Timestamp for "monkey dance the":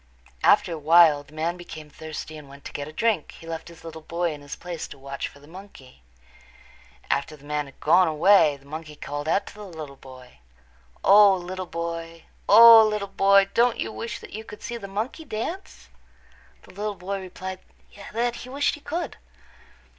14.87-16.73